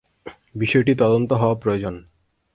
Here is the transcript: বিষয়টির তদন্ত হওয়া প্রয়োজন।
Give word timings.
বিষয়টির 0.55 0.97
তদন্ত 0.97 1.33
হওয়া 1.33 1.55
প্রয়োজন। 1.55 1.95